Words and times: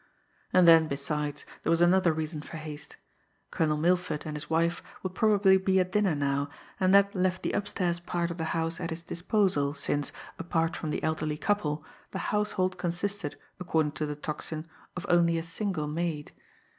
And 0.51 0.67
then, 0.67 0.87
besides, 0.87 1.45
there 1.61 1.69
was 1.69 1.79
another 1.79 2.11
reason 2.11 2.41
for 2.41 2.57
haste 2.57 2.95
Colonel 3.51 3.77
Milford 3.77 4.25
and 4.25 4.35
his 4.35 4.49
wife 4.49 4.81
would 5.03 5.13
probably 5.13 5.57
be 5.57 5.79
at 5.79 5.91
dinner 5.91 6.15
now, 6.15 6.49
and 6.79 6.91
that 6.95 7.13
left 7.13 7.43
the 7.43 7.51
upstairs 7.51 7.99
part 7.99 8.31
of 8.31 8.39
the 8.39 8.45
house 8.57 8.79
at 8.79 8.89
his 8.89 9.03
disposal, 9.03 9.75
since, 9.75 10.11
apart 10.39 10.75
from 10.75 10.89
the 10.89 11.03
elderly 11.03 11.37
couple, 11.37 11.85
the 12.09 12.17
household 12.33 12.79
consisted, 12.79 13.35
according 13.59 13.91
to 13.91 14.07
the 14.07 14.15
Tocsin, 14.15 14.65
of 14.97 15.05
only 15.07 15.37
a 15.37 15.43
single 15.43 15.85
maid. 15.85 16.31